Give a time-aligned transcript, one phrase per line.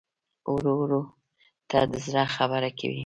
[0.53, 0.89] ورور
[1.69, 2.99] ته د زړه خبره کوې.